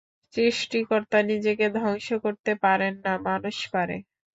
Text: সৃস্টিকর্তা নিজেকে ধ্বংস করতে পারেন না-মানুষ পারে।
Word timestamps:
সৃস্টিকর্তা 0.33 1.19
নিজেকে 1.29 1.65
ধ্বংস 1.75 2.07
করতে 2.23 2.51
পারেন 2.63 2.93
না-মানুষ 3.05 3.57
পারে। 3.73 3.95